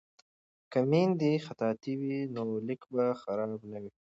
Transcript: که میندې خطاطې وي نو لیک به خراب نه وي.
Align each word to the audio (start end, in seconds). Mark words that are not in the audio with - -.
که 0.71 0.79
میندې 0.91 1.31
خطاطې 1.45 1.91
وي 1.99 2.17
نو 2.35 2.43
لیک 2.67 2.81
به 2.93 3.05
خراب 3.21 3.61
نه 3.71 3.77
وي. 3.83 3.91